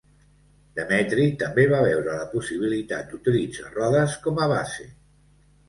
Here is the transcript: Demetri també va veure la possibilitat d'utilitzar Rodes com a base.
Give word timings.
Demetri 0.79 1.25
també 1.43 1.65
va 1.73 1.83
veure 1.83 2.17
la 2.21 2.25
possibilitat 2.33 3.13
d'utilitzar 3.13 3.69
Rodes 3.79 4.19
com 4.27 4.45
a 4.45 4.51
base. 4.57 4.91